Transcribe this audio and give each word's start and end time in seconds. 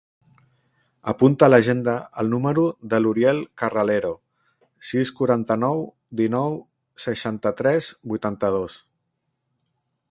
Apunta 1.11 1.45
a 1.47 1.49
l'agenda 1.49 1.93
el 2.23 2.31
número 2.31 2.63
de 2.93 3.01
l'Uriel 3.05 3.43
Carralero: 3.63 4.13
sis, 4.93 5.13
quaranta-nou, 5.21 5.85
dinou, 6.23 6.59
seixanta-tres, 7.07 7.93
vuitanta-dos. 8.15 8.85